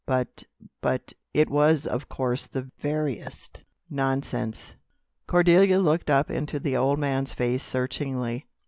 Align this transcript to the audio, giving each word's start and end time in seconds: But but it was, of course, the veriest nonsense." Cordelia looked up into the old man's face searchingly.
But 0.07 0.43
but 0.81 1.13
it 1.31 1.47
was, 1.47 1.85
of 1.85 2.09
course, 2.09 2.47
the 2.47 2.63
veriest 2.79 3.61
nonsense." 3.87 4.73
Cordelia 5.27 5.77
looked 5.77 6.09
up 6.09 6.31
into 6.31 6.59
the 6.59 6.75
old 6.75 6.97
man's 6.97 7.33
face 7.33 7.61
searchingly. 7.61 8.47